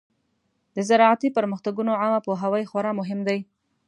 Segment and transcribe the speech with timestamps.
[0.75, 3.39] د زراعتي پرمختګونو عامه پوهاوی خورا مهم دی.